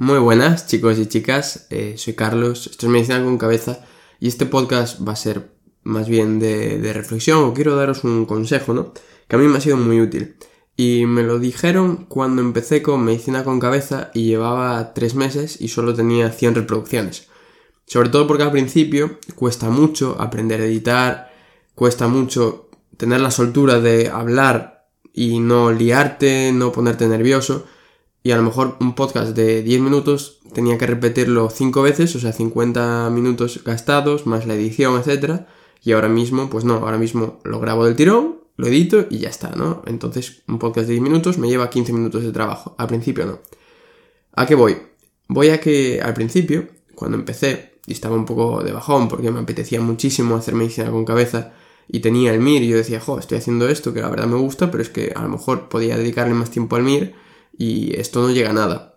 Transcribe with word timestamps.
Muy 0.00 0.20
buenas 0.20 0.68
chicos 0.68 0.96
y 1.00 1.06
chicas, 1.06 1.66
eh, 1.70 1.94
soy 1.96 2.14
Carlos, 2.14 2.68
esto 2.68 2.86
es 2.86 2.92
Medicina 2.92 3.20
con 3.24 3.36
Cabeza 3.36 3.80
y 4.20 4.28
este 4.28 4.46
podcast 4.46 5.00
va 5.04 5.14
a 5.14 5.16
ser 5.16 5.50
más 5.82 6.08
bien 6.08 6.38
de, 6.38 6.92
reflexión 6.92 7.42
o 7.42 7.52
quiero 7.52 7.74
daros 7.74 8.04
un 8.04 8.24
consejo, 8.24 8.74
¿no? 8.74 8.92
Que 9.26 9.34
a 9.34 9.40
mí 9.40 9.48
me 9.48 9.58
ha 9.58 9.60
sido 9.60 9.76
muy 9.76 10.00
útil. 10.00 10.36
Y 10.76 11.06
me 11.06 11.24
lo 11.24 11.40
dijeron 11.40 12.06
cuando 12.08 12.42
empecé 12.42 12.80
con 12.80 13.02
Medicina 13.02 13.42
con 13.42 13.58
Cabeza 13.58 14.12
y 14.14 14.26
llevaba 14.26 14.94
tres 14.94 15.16
meses 15.16 15.60
y 15.60 15.66
solo 15.66 15.92
tenía 15.94 16.30
100 16.30 16.54
reproducciones. 16.54 17.26
Sobre 17.84 18.10
todo 18.10 18.28
porque 18.28 18.44
al 18.44 18.52
principio 18.52 19.18
cuesta 19.34 19.68
mucho 19.68 20.16
aprender 20.20 20.60
a 20.60 20.66
editar, 20.66 21.32
cuesta 21.74 22.06
mucho 22.06 22.70
tener 22.96 23.20
la 23.20 23.32
soltura 23.32 23.80
de 23.80 24.10
hablar 24.10 24.86
y 25.12 25.40
no 25.40 25.72
liarte, 25.72 26.52
no 26.52 26.70
ponerte 26.70 27.08
nervioso 27.08 27.66
y 28.22 28.32
a 28.32 28.36
lo 28.36 28.42
mejor 28.42 28.76
un 28.80 28.94
podcast 28.94 29.36
de 29.36 29.62
10 29.62 29.80
minutos 29.80 30.40
tenía 30.52 30.78
que 30.78 30.86
repetirlo 30.86 31.50
5 31.50 31.82
veces, 31.82 32.14
o 32.16 32.20
sea, 32.20 32.32
50 32.32 33.10
minutos 33.10 33.62
gastados, 33.64 34.26
más 34.26 34.46
la 34.46 34.54
edición, 34.54 35.00
etc. 35.00 35.42
Y 35.82 35.92
ahora 35.92 36.08
mismo, 36.08 36.50
pues 36.50 36.64
no, 36.64 36.74
ahora 36.74 36.98
mismo 36.98 37.40
lo 37.44 37.60
grabo 37.60 37.84
del 37.84 37.96
tirón, 37.96 38.40
lo 38.56 38.66
edito 38.66 39.06
y 39.08 39.18
ya 39.18 39.28
está, 39.28 39.50
¿no? 39.50 39.82
Entonces, 39.86 40.42
un 40.48 40.58
podcast 40.58 40.88
de 40.88 40.94
10 40.94 41.02
minutos 41.02 41.38
me 41.38 41.48
lleva 41.48 41.70
15 41.70 41.92
minutos 41.92 42.24
de 42.24 42.32
trabajo. 42.32 42.74
Al 42.78 42.88
principio 42.88 43.24
no. 43.24 43.38
¿A 44.34 44.46
qué 44.46 44.54
voy? 44.54 44.76
Voy 45.28 45.50
a 45.50 45.60
que 45.60 46.00
al 46.00 46.14
principio, 46.14 46.66
cuando 46.94 47.16
empecé, 47.16 47.78
y 47.88 47.92
estaba 47.92 48.14
un 48.16 48.26
poco 48.26 48.62
de 48.62 48.72
bajón 48.72 49.08
porque 49.08 49.30
me 49.30 49.40
apetecía 49.40 49.80
muchísimo 49.80 50.36
hacer 50.36 50.54
medicina 50.54 50.90
con 50.90 51.06
cabeza 51.06 51.54
y 51.88 52.00
tenía 52.00 52.34
el 52.34 52.40
MIR 52.40 52.62
y 52.62 52.68
yo 52.68 52.76
decía, 52.76 53.00
jo, 53.00 53.18
estoy 53.18 53.38
haciendo 53.38 53.66
esto 53.66 53.94
que 53.94 54.02
la 54.02 54.10
verdad 54.10 54.26
me 54.26 54.36
gusta, 54.36 54.70
pero 54.70 54.82
es 54.82 54.90
que 54.90 55.12
a 55.16 55.22
lo 55.22 55.30
mejor 55.30 55.70
podía 55.70 55.96
dedicarle 55.96 56.34
más 56.34 56.50
tiempo 56.50 56.76
al 56.76 56.82
MIR 56.82 57.14
y 57.58 57.94
esto 57.98 58.22
no 58.22 58.30
llega 58.30 58.50
a 58.50 58.54
nada. 58.54 58.94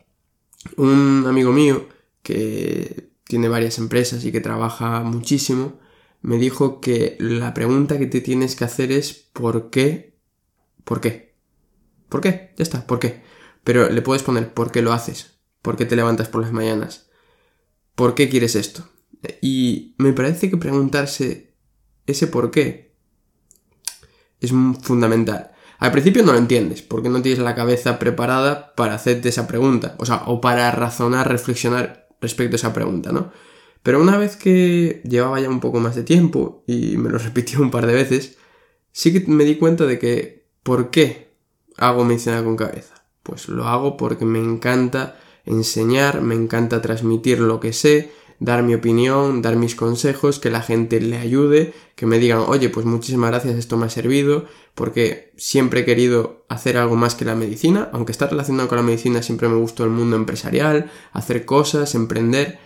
Un 0.78 1.26
amigo 1.28 1.52
mío 1.52 1.90
que 2.22 3.12
tiene 3.26 3.50
varias 3.50 3.80
empresas 3.80 4.24
y 4.24 4.32
que 4.32 4.40
trabaja 4.40 5.02
muchísimo, 5.02 5.80
me 6.22 6.38
dijo 6.38 6.80
que 6.80 7.18
la 7.20 7.54
pregunta 7.56 7.98
que 7.98 8.06
te 8.06 8.22
tienes 8.22 8.56
que 8.56 8.64
hacer 8.64 8.92
es 8.92 9.14
¿por 9.34 9.72
qué? 9.72 10.20
¿Por 10.84 11.02
qué? 11.02 11.36
¿Por 12.08 12.22
qué? 12.22 12.54
Ya 12.56 12.64
está, 12.64 12.86
¿por 12.86 13.00
qué? 13.00 13.24
Pero 13.64 13.90
le 13.90 14.04
puedes 14.04 14.22
poner 14.22 14.54
¿por 14.54 14.72
qué 14.72 14.84
lo 14.84 14.94
haces? 14.94 15.40
¿Por 15.64 15.76
qué 15.76 15.86
te 15.86 15.96
levantas 15.96 16.30
por 16.30 16.42
las 16.44 16.52
mañanas? 16.52 17.10
¿Por 17.96 18.14
qué 18.14 18.30
quieres 18.30 18.56
esto? 18.56 18.88
Y 19.42 19.96
me 19.98 20.14
parece 20.14 20.50
que 20.50 20.58
preguntarse 20.58 21.56
ese 22.06 22.28
por 22.28 22.52
qué 22.52 22.96
es 24.40 24.52
fundamental. 24.82 25.51
Al 25.82 25.92
principio 25.92 26.24
no 26.24 26.32
lo 26.32 26.38
entiendes, 26.38 26.84
porque 26.84 27.10
no 27.10 27.24
tienes 27.24 27.40
la 27.40 27.56
cabeza 27.56 27.98
preparada 27.98 28.76
para 28.76 28.94
hacerte 28.94 29.30
esa 29.30 29.48
pregunta, 29.48 29.96
o 29.98 30.06
sea, 30.06 30.22
o 30.28 30.40
para 30.40 30.70
razonar, 30.70 31.28
reflexionar 31.28 32.08
respecto 32.22 32.54
a 32.54 32.58
esa 32.58 32.72
pregunta, 32.72 33.12
¿no? 33.12 33.32
Pero 33.82 34.00
una 34.00 34.16
vez 34.20 34.36
que 34.36 35.02
llevaba 35.06 35.40
ya 35.40 35.50
un 35.50 35.60
poco 35.60 35.80
más 35.80 35.96
de 35.96 36.04
tiempo 36.04 36.64
y 36.68 36.98
me 36.98 37.10
lo 37.10 37.18
repitió 37.18 37.60
un 37.60 37.72
par 37.72 37.88
de 37.88 37.96
veces, 37.96 38.38
sí 38.92 39.12
que 39.12 39.28
me 39.32 39.44
di 39.44 39.56
cuenta 39.56 39.88
de 39.88 39.98
que 39.98 40.46
¿por 40.62 40.92
qué 40.92 41.34
hago 41.78 42.06
medicina 42.06 42.44
con 42.44 42.58
cabeza? 42.58 43.04
Pues 43.24 43.50
lo 43.50 43.68
hago 43.68 43.98
porque 43.98 44.24
me 44.24 44.38
encanta 44.38 45.20
enseñar, 45.46 46.22
me 46.22 46.36
encanta 46.36 46.84
transmitir 46.84 47.40
lo 47.40 47.60
que 47.60 47.74
sé, 47.74 48.12
dar 48.42 48.64
mi 48.64 48.74
opinión, 48.74 49.44
dar 49.44 49.56
mis 49.56 49.76
consejos, 49.76 50.40
que 50.40 50.50
la 50.50 50.64
gente 50.64 51.00
le 51.00 51.20
ayude, 51.20 51.76
que 51.96 52.08
me 52.08 52.18
digan, 52.18 52.40
oye, 52.48 52.70
pues 52.70 52.88
muchísimas 52.88 53.30
gracias, 53.30 53.56
esto 53.56 53.78
me 53.78 53.86
ha 53.86 53.90
servido, 53.90 54.46
porque 54.74 55.32
siempre 55.38 55.82
he 55.82 55.86
querido 55.86 56.44
hacer 56.50 56.76
algo 56.76 56.96
más 56.96 57.14
que 57.14 57.24
la 57.24 57.36
medicina, 57.36 57.90
aunque 57.94 58.12
está 58.12 58.26
relacionado 58.26 58.68
con 58.68 58.78
la 58.78 58.84
medicina, 58.84 59.22
siempre 59.22 59.48
me 59.48 59.58
gustó 59.58 59.84
el 59.84 59.92
mundo 59.92 60.16
empresarial, 60.16 60.90
hacer 61.14 61.46
cosas, 61.46 61.94
emprender, 61.94 62.58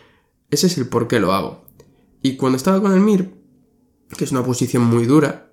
ese 0.50 0.68
es 0.68 0.78
el 0.78 0.88
por 0.88 1.10
qué 1.10 1.20
lo 1.20 1.34
hago. 1.34 1.66
Y 2.22 2.38
cuando 2.38 2.56
estaba 2.56 2.82
con 2.82 2.94
el 2.94 3.02
MIR, 3.02 3.34
que 4.18 4.24
es 4.24 4.32
una 4.32 4.46
posición 4.46 4.86
muy 4.86 5.06
dura, 5.06 5.52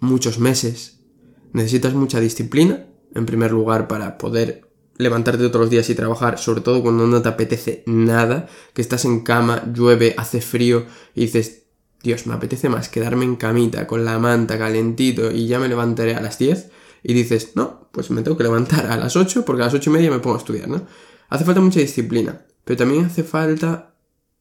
muchos 0.00 0.40
meses, 0.40 1.04
necesitas 1.52 1.94
mucha 1.94 2.18
disciplina, 2.18 2.88
en 3.14 3.26
primer 3.26 3.52
lugar, 3.52 3.86
para 3.86 4.18
poder 4.18 4.65
levantarte 4.98 5.48
todos 5.48 5.62
los 5.62 5.70
días 5.70 5.88
y 5.90 5.94
trabajar, 5.94 6.38
sobre 6.38 6.60
todo 6.60 6.82
cuando 6.82 7.06
no 7.06 7.22
te 7.22 7.28
apetece 7.28 7.82
nada, 7.86 8.48
que 8.72 8.82
estás 8.82 9.04
en 9.04 9.20
cama, 9.20 9.64
llueve, 9.72 10.14
hace 10.16 10.40
frío 10.40 10.86
y 11.14 11.22
dices, 11.22 11.64
Dios, 12.02 12.26
me 12.26 12.34
apetece 12.34 12.68
más 12.68 12.88
quedarme 12.88 13.24
en 13.24 13.36
camita 13.36 13.86
con 13.86 14.04
la 14.04 14.18
manta 14.18 14.58
calentito 14.58 15.30
y 15.32 15.46
ya 15.46 15.58
me 15.58 15.68
levantaré 15.68 16.14
a 16.14 16.20
las 16.20 16.38
10 16.38 16.70
y 17.02 17.14
dices, 17.14 17.52
no, 17.54 17.88
pues 17.92 18.10
me 18.10 18.22
tengo 18.22 18.36
que 18.36 18.44
levantar 18.44 18.86
a 18.86 18.96
las 18.96 19.16
8 19.16 19.44
porque 19.44 19.62
a 19.62 19.66
las 19.66 19.74
8 19.74 19.90
y 19.90 19.92
media 19.92 20.10
me 20.10 20.18
pongo 20.18 20.36
a 20.36 20.38
estudiar, 20.38 20.68
¿no? 20.68 20.86
Hace 21.28 21.44
falta 21.44 21.60
mucha 21.60 21.80
disciplina, 21.80 22.46
pero 22.64 22.76
también 22.76 23.04
hace 23.04 23.22
falta 23.22 23.94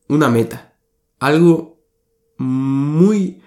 una 0.07 0.29
meta, 0.29 0.75
algo 1.19 1.83
muy 2.37 3.41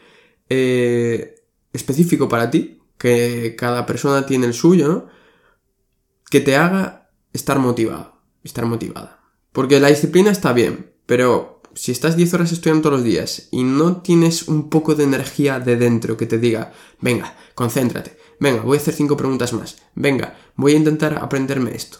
eh, 0.48 1.44
específico 1.72 2.28
para 2.28 2.50
ti, 2.50 2.80
que 2.96 3.54
cada 3.56 3.86
persona 3.86 4.26
tiene 4.26 4.46
el 4.46 4.54
suyo, 4.54 4.88
¿no? 4.88 5.06
Que 6.30 6.40
te 6.40 6.56
haga 6.56 6.97
estar 7.38 7.58
motivado, 7.58 8.20
estar 8.42 8.66
motivada. 8.66 9.20
Porque 9.52 9.80
la 9.80 9.88
disciplina 9.88 10.30
está 10.30 10.52
bien, 10.52 10.92
pero 11.06 11.62
si 11.74 11.92
estás 11.92 12.16
10 12.16 12.34
horas 12.34 12.52
estudiando 12.52 12.82
todos 12.82 12.98
los 12.98 13.04
días 13.04 13.48
y 13.52 13.62
no 13.62 14.02
tienes 14.02 14.48
un 14.48 14.68
poco 14.68 14.94
de 14.94 15.04
energía 15.04 15.60
de 15.60 15.76
dentro 15.76 16.16
que 16.16 16.26
te 16.26 16.38
diga, 16.38 16.72
venga, 17.00 17.36
concéntrate, 17.54 18.18
venga, 18.40 18.62
voy 18.62 18.76
a 18.76 18.80
hacer 18.80 18.94
5 18.94 19.16
preguntas 19.16 19.52
más, 19.52 19.78
venga, 19.94 20.36
voy 20.56 20.72
a 20.72 20.76
intentar 20.76 21.18
aprenderme 21.22 21.74
esto. 21.74 21.98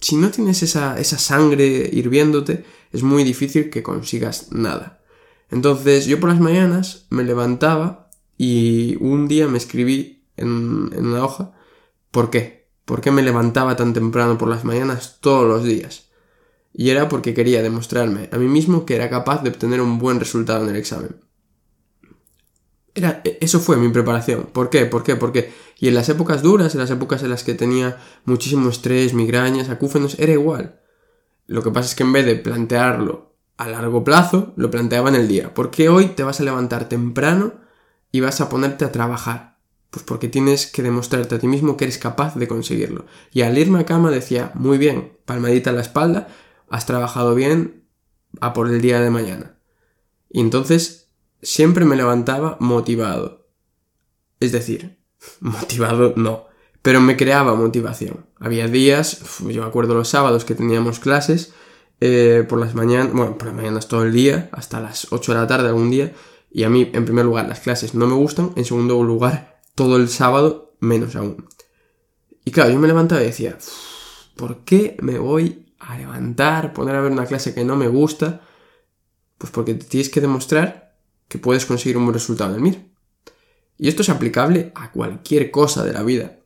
Si 0.00 0.16
no 0.16 0.30
tienes 0.30 0.62
esa, 0.62 0.98
esa 0.98 1.18
sangre 1.18 1.88
hirviéndote, 1.92 2.64
es 2.90 3.02
muy 3.02 3.22
difícil 3.22 3.70
que 3.70 3.82
consigas 3.82 4.50
nada. 4.50 5.02
Entonces 5.50 6.06
yo 6.06 6.18
por 6.18 6.30
las 6.30 6.40
mañanas 6.40 7.06
me 7.10 7.22
levantaba 7.22 8.10
y 8.36 8.96
un 9.00 9.28
día 9.28 9.46
me 9.46 9.58
escribí 9.58 10.24
en, 10.36 10.90
en 10.96 11.06
una 11.06 11.24
hoja, 11.24 11.52
¿por 12.10 12.30
qué? 12.30 12.59
Por 12.90 13.00
qué 13.00 13.12
me 13.12 13.22
levantaba 13.22 13.76
tan 13.76 13.92
temprano 13.92 14.36
por 14.36 14.48
las 14.48 14.64
mañanas 14.64 15.18
todos 15.20 15.46
los 15.46 15.62
días. 15.62 16.08
Y 16.74 16.90
era 16.90 17.08
porque 17.08 17.34
quería 17.34 17.62
demostrarme 17.62 18.28
a 18.32 18.36
mí 18.36 18.48
mismo 18.48 18.84
que 18.84 18.96
era 18.96 19.08
capaz 19.08 19.44
de 19.44 19.50
obtener 19.50 19.80
un 19.80 20.00
buen 20.00 20.18
resultado 20.18 20.64
en 20.64 20.70
el 20.70 20.76
examen. 20.76 21.14
Era, 22.92 23.20
e, 23.22 23.38
eso 23.40 23.60
fue 23.60 23.76
mi 23.76 23.90
preparación. 23.90 24.48
¿Por 24.52 24.70
qué? 24.70 24.86
¿Por 24.86 25.04
qué? 25.04 25.14
¿Por 25.14 25.30
qué? 25.30 25.52
Y 25.78 25.86
en 25.86 25.94
las 25.94 26.08
épocas 26.08 26.42
duras, 26.42 26.74
en 26.74 26.80
las 26.80 26.90
épocas 26.90 27.22
en 27.22 27.30
las 27.30 27.44
que 27.44 27.54
tenía 27.54 27.96
muchísimo 28.24 28.68
estrés, 28.68 29.14
migrañas, 29.14 29.68
acúfenos, 29.68 30.18
era 30.18 30.32
igual. 30.32 30.80
Lo 31.46 31.62
que 31.62 31.70
pasa 31.70 31.90
es 31.90 31.94
que 31.94 32.02
en 32.02 32.12
vez 32.12 32.26
de 32.26 32.34
plantearlo 32.34 33.36
a 33.56 33.68
largo 33.68 34.02
plazo, 34.02 34.52
lo 34.56 34.68
planteaba 34.68 35.10
en 35.10 35.14
el 35.14 35.28
día. 35.28 35.54
¿Por 35.54 35.70
qué 35.70 35.88
hoy 35.88 36.06
te 36.06 36.24
vas 36.24 36.40
a 36.40 36.44
levantar 36.44 36.88
temprano 36.88 37.52
y 38.10 38.18
vas 38.18 38.40
a 38.40 38.48
ponerte 38.48 38.84
a 38.84 38.90
trabajar? 38.90 39.49
Pues 39.90 40.04
porque 40.04 40.28
tienes 40.28 40.66
que 40.66 40.82
demostrarte 40.82 41.34
a 41.34 41.38
ti 41.38 41.48
mismo 41.48 41.76
que 41.76 41.84
eres 41.84 41.98
capaz 41.98 42.36
de 42.36 42.46
conseguirlo. 42.46 43.06
Y 43.32 43.42
al 43.42 43.58
irme 43.58 43.80
a 43.80 43.86
cama 43.86 44.10
decía, 44.10 44.52
muy 44.54 44.78
bien, 44.78 45.18
palmadita 45.24 45.70
en 45.70 45.76
la 45.76 45.82
espalda, 45.82 46.28
has 46.68 46.86
trabajado 46.86 47.34
bien 47.34 47.84
a 48.40 48.52
por 48.52 48.68
el 48.68 48.80
día 48.80 49.00
de 49.00 49.10
mañana. 49.10 49.56
Y 50.28 50.40
entonces 50.40 51.10
siempre 51.42 51.84
me 51.84 51.96
levantaba 51.96 52.56
motivado. 52.60 53.48
Es 54.38 54.52
decir, 54.52 54.98
motivado 55.40 56.14
no, 56.16 56.46
pero 56.82 57.00
me 57.00 57.16
creaba 57.16 57.54
motivación. 57.54 58.26
Había 58.38 58.68
días, 58.68 59.20
yo 59.40 59.62
me 59.62 59.68
acuerdo 59.68 59.94
los 59.94 60.08
sábados 60.08 60.44
que 60.44 60.54
teníamos 60.54 61.00
clases, 61.00 61.52
eh, 62.00 62.46
por 62.48 62.58
las 62.58 62.74
mañanas, 62.74 63.12
bueno, 63.12 63.36
por 63.36 63.48
las 63.48 63.56
mañanas 63.56 63.88
todo 63.88 64.04
el 64.04 64.12
día, 64.12 64.48
hasta 64.52 64.80
las 64.80 65.12
8 65.12 65.32
de 65.32 65.38
la 65.38 65.46
tarde 65.46 65.68
algún 65.68 65.90
día, 65.90 66.14
y 66.50 66.64
a 66.64 66.70
mí, 66.70 66.90
en 66.94 67.04
primer 67.04 67.24
lugar, 67.26 67.46
las 67.46 67.60
clases 67.60 67.94
no 67.94 68.06
me 68.06 68.14
gustan, 68.14 68.52
en 68.56 68.64
segundo 68.64 69.02
lugar, 69.02 69.49
todo 69.80 69.96
el 69.96 70.10
sábado, 70.10 70.74
menos 70.78 71.16
aún. 71.16 71.48
Y 72.44 72.50
claro, 72.50 72.70
yo 72.70 72.78
me 72.78 72.86
levantaba 72.86 73.22
y 73.22 73.28
decía, 73.28 73.56
¿por 74.36 74.58
qué 74.58 74.98
me 75.00 75.18
voy 75.18 75.72
a 75.78 75.96
levantar, 75.96 76.74
poner 76.74 76.96
a 76.96 77.00
ver 77.00 77.10
una 77.10 77.24
clase 77.24 77.54
que 77.54 77.64
no 77.64 77.76
me 77.76 77.88
gusta? 77.88 78.42
Pues 79.38 79.50
porque 79.50 79.72
tienes 79.72 80.10
que 80.10 80.20
demostrar 80.20 80.98
que 81.28 81.38
puedes 81.38 81.64
conseguir 81.64 81.96
un 81.96 82.04
buen 82.04 82.12
resultado 82.12 82.50
en 82.50 82.56
el 82.56 82.62
MIR. 82.62 82.90
Y 83.78 83.88
esto 83.88 84.02
es 84.02 84.10
aplicable 84.10 84.70
a 84.74 84.92
cualquier 84.92 85.50
cosa 85.50 85.82
de 85.82 85.94
la 85.94 86.02
vida. 86.02 86.36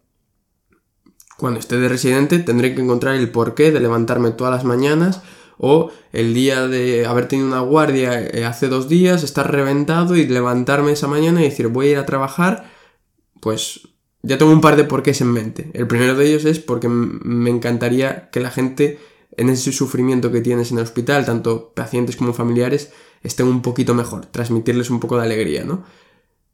Cuando 1.37 1.59
esté 1.59 1.77
de 1.79 1.89
residente 1.89 2.39
tendré 2.39 2.73
que 2.77 2.83
encontrar 2.83 3.17
el 3.17 3.33
porqué 3.33 3.73
de 3.73 3.81
levantarme 3.81 4.31
todas 4.31 4.55
las 4.55 4.63
mañanas 4.63 5.23
o 5.59 5.91
el 6.13 6.35
día 6.35 6.69
de 6.69 7.05
haber 7.05 7.27
tenido 7.27 7.49
una 7.49 7.63
guardia 7.63 8.21
eh, 8.21 8.45
hace 8.45 8.69
dos 8.69 8.89
días, 8.89 9.25
estar 9.25 9.51
reventado 9.51 10.15
y 10.15 10.25
levantarme 10.25 10.93
esa 10.93 11.09
mañana 11.09 11.41
y 11.41 11.49
decir 11.49 11.67
voy 11.67 11.89
a 11.89 11.91
ir 11.91 11.99
a 11.99 12.07
trabajar 12.07 12.73
pues 13.45 13.89
ya 14.23 14.39
tengo 14.39 14.53
un 14.53 14.63
par 14.63 14.75
de 14.75 14.85
porqués 14.85 15.21
en 15.21 15.31
mente. 15.31 15.71
El 15.75 15.87
primero 15.87 16.15
de 16.15 16.27
ellos 16.27 16.47
es 16.47 16.61
porque 16.61 16.89
me 16.89 17.51
encantaría 17.51 18.31
que 18.31 18.41
la 18.41 18.51
gente 18.51 18.99
en 19.37 19.51
ese 19.51 19.71
sufrimiento 19.71 20.33
que 20.33 20.41
tienes 20.41 20.73
en 20.73 20.79
el 20.79 20.85
hospital, 20.85 21.27
tanto 21.27 21.75
pacientes 21.75 22.17
como 22.17 22.33
familiares, 22.33 22.91
estén 23.23 23.47
un 23.47 23.61
poquito 23.61 23.93
mejor, 23.95 24.25
transmitirles 24.25 24.89
un 24.89 24.99
poco 24.99 25.19
de 25.19 25.25
alegría, 25.25 25.63
¿no? 25.63 25.85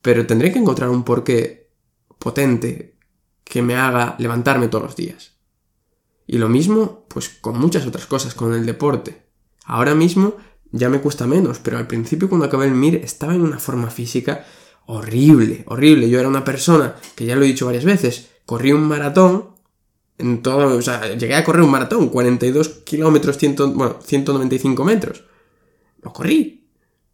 Pero 0.02 0.26
tendré 0.26 0.50
que 0.52 0.58
encontrar 0.58 0.90
un 0.90 1.04
porqué 1.04 1.70
potente 2.18 2.96
que 3.44 3.62
me 3.62 3.76
haga 3.76 4.16
levantarme 4.18 4.66
todos 4.66 4.82
los 4.82 4.96
días. 4.96 5.36
Y 6.26 6.38
lo 6.38 6.48
mismo, 6.48 7.06
pues 7.06 7.28
con 7.28 7.56
muchas 7.56 7.86
otras 7.86 8.06
cosas, 8.06 8.34
con 8.34 8.52
el 8.52 8.66
deporte. 8.66 9.28
Ahora 9.64 9.94
mismo 9.94 10.34
ya 10.72 10.88
me 10.88 11.00
cuesta 11.00 11.28
menos, 11.28 11.60
pero 11.60 11.78
al 11.78 11.86
principio 11.86 12.28
cuando 12.28 12.46
acabé 12.46 12.66
el 12.66 12.74
MIR 12.74 12.96
estaba 12.96 13.32
en 13.32 13.42
una 13.42 13.60
forma 13.60 13.90
física 13.90 14.44
horrible, 14.86 15.64
horrible. 15.66 16.08
Yo 16.08 16.18
era 16.18 16.28
una 16.28 16.44
persona 16.44 16.96
que 17.14 17.26
ya 17.26 17.36
lo 17.36 17.42
he 17.42 17.48
dicho 17.48 17.66
varias 17.66 17.84
veces, 17.84 18.30
corrí 18.44 18.72
un 18.72 18.82
maratón 18.82 19.50
en 20.18 20.42
todo, 20.42 20.76
o 20.76 20.82
sea, 20.82 21.14
llegué 21.14 21.34
a 21.34 21.44
correr 21.44 21.62
un 21.62 21.70
maratón, 21.70 22.08
42 22.08 22.68
kilómetros, 22.84 23.38
bueno, 23.74 23.96
195 24.02 24.84
metros. 24.84 25.24
Lo 26.02 26.12
corrí. 26.12 26.68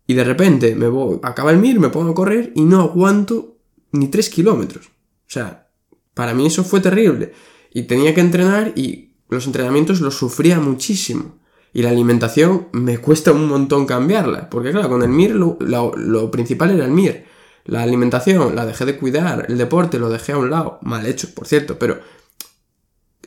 Y 0.07 0.15
de 0.15 0.25
repente 0.25 0.75
me 0.75 0.89
voy, 0.89 1.19
acaba 1.23 1.51
el 1.51 1.59
MIR, 1.59 1.81
me 1.81 1.89
pongo 1.89 2.11
a 2.11 2.15
correr 2.15 2.53
y 2.55 2.63
no 2.63 2.81
aguanto 2.81 3.57
ni 3.93 4.09
3 4.09 4.29
kilómetros. 4.31 4.87
O 4.87 5.29
sea, 5.29 5.69
para 6.15 6.35
mí 6.35 6.47
eso 6.47 6.65
fue 6.65 6.81
terrible. 6.81 7.33
Y 7.73 7.83
tenía 7.83 8.15
que 8.15 8.21
entrenar 8.21 8.73
y 8.77 9.17
los 9.29 9.47
entrenamientos 9.47 10.01
los 10.01 10.15
sufría 10.15 10.61
muchísimo. 10.61 11.39
Y 11.73 11.83
la 11.83 11.91
alimentación 11.91 12.69
me 12.73 12.99
cuesta 13.03 13.33
un 13.33 13.49
montón 13.49 13.87
cambiarla. 13.87 14.49
Porque 14.49 14.71
claro, 14.71 14.89
con 14.89 15.03
el 15.03 15.09
MIR 15.09 15.35
lo, 15.35 15.59
lo, 15.61 16.31
principal 16.31 16.71
era 16.71 16.85
el 16.85 16.93
MIR. 16.93 17.27
La 17.67 17.83
alimentación 17.83 18.55
la 18.55 18.65
dejé 18.65 18.85
de 18.85 18.97
cuidar, 18.97 19.47
el 19.49 19.59
deporte 19.59 19.99
lo 19.99 20.09
dejé 20.09 20.33
a 20.33 20.39
un 20.39 20.51
lado. 20.51 20.79
Mal 20.83 21.05
hecho, 21.07 21.35
por 21.35 21.47
cierto, 21.47 21.79
pero 21.79 22.01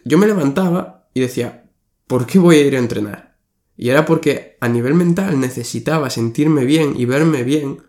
yo 0.05 0.17
me 0.17 0.27
levantaba 0.27 1.09
y 1.13 1.19
decía, 1.19 1.69
¿por 2.07 2.25
qué 2.25 2.39
voy 2.39 2.57
a 2.57 2.65
ir 2.65 2.75
a 2.75 2.79
entrenar? 2.79 3.37
Y 3.75 3.89
era 3.89 4.05
porque 4.05 4.57
a 4.61 4.69
nivel 4.69 4.93
mental 4.93 5.39
necesitaba 5.39 6.09
sentirme 6.09 6.65
bien 6.65 6.93
y 6.97 7.05
verme 7.05 7.43
bien. 7.43 7.83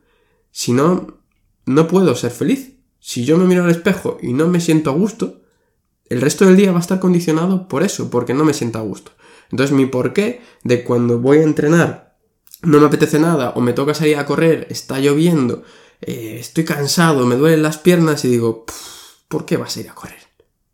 Si 0.51 0.73
no, 0.73 1.19
no 1.67 1.87
puedo 1.87 2.15
ser 2.15 2.31
feliz. 2.33 2.77
Si 2.99 3.25
yo 3.25 3.39
me 3.39 3.47
miro 3.47 3.65
al 3.65 3.71
espejo 3.71 4.19
y 4.21 4.33
no 4.33 4.49
me 4.49 4.61
siento 4.61 4.91
a 4.91 4.95
gusto, 4.95 5.41
el 6.07 6.21
resto 6.21 6.45
del 6.45 6.57
día 6.57 6.73
va 6.73 6.79
a 6.79 6.83
estar 6.83 6.99
condicionado 6.99 7.69
por 7.69 7.83
eso, 7.83 8.11
porque 8.11 8.35
no 8.35 8.45
me 8.45 8.55
siento 8.55 8.79
a 8.79 8.83
gusto. 8.83 9.13
Entonces 9.51 9.75
mi 9.75 9.87
porqué 9.87 10.43
de 10.65 10.85
cuando 10.85 11.19
voy 11.19 11.39
a 11.39 11.45
entrenar 11.45 12.19
no 12.63 12.79
me 12.79 12.87
apetece 12.87 13.19
nada 13.19 13.51
o 13.57 13.61
me 13.61 13.73
toca 13.73 13.95
salir 13.95 14.17
a 14.17 14.27
correr, 14.27 14.67
está 14.71 14.99
lloviendo, 14.99 15.63
eh, 16.01 16.39
estoy 16.41 16.65
cansado, 16.65 17.27
me 17.27 17.37
duelen 17.37 17.63
las 17.63 17.79
piernas 17.79 18.25
y 18.25 18.29
digo, 18.29 18.65
¿por 19.29 19.45
qué 19.45 19.57
vas 19.57 19.77
a 19.77 19.81
ir 19.81 19.91
a 19.91 19.95
correr? 19.95 20.21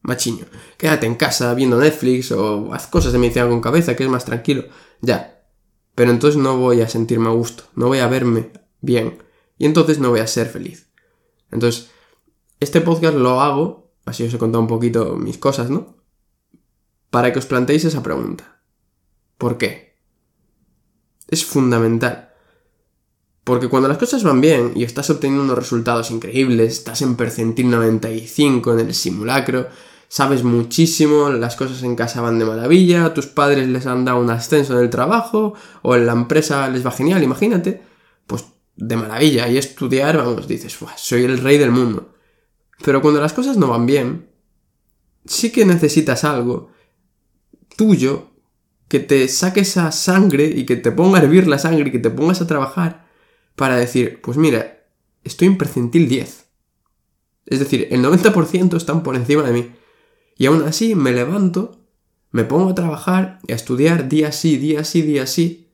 Machiño, 0.02 0.46
quédate 0.76 1.06
en 1.06 1.16
casa 1.16 1.52
viendo 1.54 1.78
Netflix 1.78 2.30
o 2.30 2.72
haz 2.72 2.86
cosas 2.86 3.12
de 3.12 3.18
medicina 3.18 3.48
con 3.48 3.60
cabeza 3.60 3.96
que 3.96 4.04
es 4.04 4.08
más 4.08 4.24
tranquilo. 4.24 4.64
Ya. 5.00 5.44
Pero 5.96 6.10
entonces 6.10 6.40
no 6.40 6.58
voy 6.58 6.80
a 6.80 6.88
sentirme 6.88 7.28
a 7.28 7.32
gusto, 7.32 7.64
no 7.74 7.88
voy 7.88 7.98
a 7.98 8.06
verme 8.06 8.52
bien 8.80 9.18
y 9.58 9.66
entonces 9.66 9.98
no 9.98 10.10
voy 10.10 10.20
a 10.20 10.26
ser 10.26 10.48
feliz. 10.48 10.90
Entonces, 11.50 11.90
este 12.60 12.80
podcast 12.80 13.16
lo 13.16 13.40
hago, 13.40 13.92
así 14.04 14.24
os 14.24 14.34
he 14.34 14.38
contado 14.38 14.62
un 14.62 14.68
poquito 14.68 15.16
mis 15.16 15.38
cosas, 15.38 15.70
¿no? 15.70 15.96
Para 17.10 17.32
que 17.32 17.38
os 17.38 17.46
planteéis 17.46 17.84
esa 17.84 18.02
pregunta. 18.02 18.60
¿Por 19.38 19.58
qué? 19.58 19.96
Es 21.28 21.44
fundamental. 21.44 22.25
Porque 23.46 23.68
cuando 23.68 23.88
las 23.88 23.98
cosas 23.98 24.24
van 24.24 24.40
bien 24.40 24.72
y 24.74 24.82
estás 24.82 25.08
obteniendo 25.08 25.44
unos 25.44 25.56
resultados 25.56 26.10
increíbles, 26.10 26.78
estás 26.78 27.00
en 27.02 27.14
percentil 27.14 27.70
95 27.70 28.72
en 28.72 28.80
el 28.80 28.92
simulacro, 28.92 29.68
sabes 30.08 30.42
muchísimo, 30.42 31.28
las 31.28 31.54
cosas 31.54 31.84
en 31.84 31.94
casa 31.94 32.20
van 32.20 32.40
de 32.40 32.44
maravilla, 32.44 33.14
tus 33.14 33.28
padres 33.28 33.68
les 33.68 33.86
han 33.86 34.04
dado 34.04 34.18
un 34.18 34.30
ascenso 34.30 34.72
en 34.72 34.80
el 34.80 34.90
trabajo, 34.90 35.54
o 35.82 35.94
en 35.94 36.06
la 36.06 36.12
empresa 36.14 36.68
les 36.68 36.84
va 36.84 36.90
genial, 36.90 37.22
imagínate, 37.22 37.84
pues 38.26 38.46
de 38.74 38.96
maravilla, 38.96 39.48
y 39.48 39.58
estudiar, 39.58 40.16
vamos, 40.16 40.48
dices, 40.48 40.76
soy 40.96 41.22
el 41.22 41.38
rey 41.38 41.56
del 41.56 41.70
mundo. 41.70 42.16
Pero 42.84 43.00
cuando 43.00 43.20
las 43.20 43.32
cosas 43.32 43.56
no 43.56 43.68
van 43.68 43.86
bien, 43.86 44.28
sí 45.24 45.52
que 45.52 45.64
necesitas 45.64 46.24
algo 46.24 46.72
tuyo 47.76 48.32
que 48.88 48.98
te 48.98 49.28
saque 49.28 49.60
esa 49.60 49.92
sangre 49.92 50.46
y 50.46 50.66
que 50.66 50.74
te 50.74 50.90
ponga 50.90 51.20
a 51.20 51.22
hervir 51.22 51.46
la 51.46 51.60
sangre 51.60 51.90
y 51.90 51.92
que 51.92 52.00
te 52.00 52.10
pongas 52.10 52.40
a 52.40 52.48
trabajar 52.48 53.05
para 53.56 53.76
decir, 53.76 54.20
pues 54.20 54.36
mira, 54.36 54.86
estoy 55.24 55.48
en 55.48 55.58
percentil 55.58 56.08
10. 56.08 56.46
Es 57.46 57.58
decir, 57.58 57.88
el 57.90 58.02
90% 58.02 58.76
están 58.76 59.02
por 59.02 59.16
encima 59.16 59.42
de 59.42 59.52
mí. 59.52 59.74
Y 60.36 60.46
aún 60.46 60.62
así 60.62 60.94
me 60.94 61.12
levanto, 61.12 61.80
me 62.30 62.44
pongo 62.44 62.70
a 62.70 62.74
trabajar 62.74 63.40
y 63.46 63.52
a 63.52 63.56
estudiar 63.56 64.08
día 64.08 64.30
sí, 64.32 64.58
día 64.58 64.84
sí, 64.84 65.02
día 65.02 65.26
sí, 65.26 65.70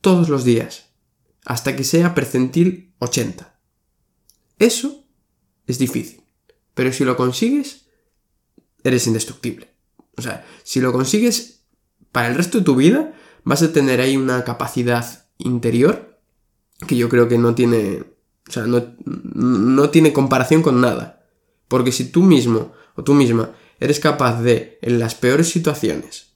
todos 0.00 0.28
los 0.28 0.44
días, 0.44 0.90
hasta 1.44 1.76
que 1.76 1.84
sea 1.84 2.14
percentil 2.14 2.94
80. 2.98 3.60
Eso 4.58 5.04
es 5.66 5.78
difícil, 5.78 6.22
pero 6.74 6.92
si 6.92 7.04
lo 7.04 7.16
consigues, 7.16 7.86
eres 8.82 9.06
indestructible. 9.06 9.68
O 10.16 10.22
sea, 10.22 10.44
si 10.64 10.80
lo 10.80 10.92
consigues 10.92 11.64
para 12.10 12.28
el 12.28 12.34
resto 12.34 12.58
de 12.58 12.64
tu 12.64 12.74
vida, 12.74 13.14
vas 13.44 13.62
a 13.62 13.72
tener 13.72 14.00
ahí 14.00 14.16
una 14.16 14.42
capacidad 14.44 15.29
interior 15.44 16.18
que 16.86 16.96
yo 16.96 17.08
creo 17.08 17.28
que 17.28 17.38
no 17.38 17.54
tiene, 17.54 18.04
o 18.48 18.52
sea, 18.52 18.64
no, 18.64 18.82
no 19.04 19.90
tiene 19.90 20.12
comparación 20.12 20.62
con 20.62 20.80
nada. 20.80 21.26
Porque 21.68 21.92
si 21.92 22.10
tú 22.10 22.22
mismo 22.22 22.72
o 22.96 23.04
tú 23.04 23.14
misma 23.14 23.52
eres 23.78 24.00
capaz 24.00 24.42
de, 24.42 24.78
en 24.82 24.98
las 24.98 25.14
peores 25.14 25.48
situaciones, 25.48 26.34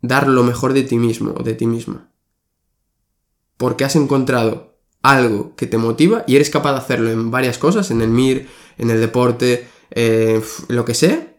dar 0.00 0.28
lo 0.28 0.44
mejor 0.44 0.72
de 0.72 0.82
ti 0.82 0.96
mismo 0.96 1.34
o 1.36 1.42
de 1.42 1.54
ti 1.54 1.66
misma, 1.66 2.10
porque 3.56 3.84
has 3.84 3.96
encontrado 3.96 4.78
algo 5.02 5.54
que 5.56 5.66
te 5.66 5.78
motiva 5.78 6.24
y 6.26 6.36
eres 6.36 6.50
capaz 6.50 6.72
de 6.72 6.78
hacerlo 6.78 7.10
en 7.10 7.30
varias 7.30 7.58
cosas, 7.58 7.90
en 7.90 8.00
el 8.00 8.10
MIR, 8.10 8.48
en 8.78 8.90
el 8.90 9.00
deporte, 9.00 9.68
eh, 9.90 10.42
lo 10.68 10.84
que 10.84 10.94
sea, 10.94 11.36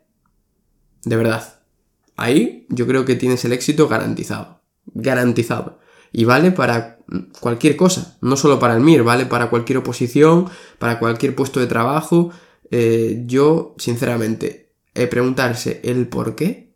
de 1.04 1.16
verdad. 1.16 1.62
Ahí 2.16 2.66
yo 2.70 2.88
creo 2.88 3.06
que 3.06 3.16
tienes 3.16 3.46
el 3.46 3.54
éxito 3.54 3.88
garantizado. 3.88 4.62
Garantizado. 4.86 5.80
Y 6.12 6.26
vale 6.26 6.52
para 6.52 6.98
cualquier 7.40 7.76
cosa, 7.76 8.18
no 8.22 8.36
solo 8.36 8.60
para 8.60 8.76
el 8.76 8.82
MIR, 8.82 9.04
vale 9.04 9.26
para 9.26 9.50
cualquier 9.50 9.80
oposición, 9.80 10.50
para 10.80 11.00
cualquier 11.00 11.36
puesto 11.36 11.60
de 11.60 11.68
trabajo. 11.68 12.32
Eh, 12.72 13.24
yo, 13.26 13.76
sinceramente, 13.78 14.74
eh, 14.94 15.08
preguntarse 15.08 15.82
el 15.84 16.08
por 16.08 16.36
qué 16.36 16.76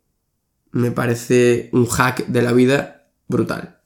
me 0.71 0.91
parece 0.91 1.69
un 1.73 1.85
hack 1.85 2.27
de 2.27 2.41
la 2.41 2.53
vida 2.53 3.09
brutal. 3.27 3.80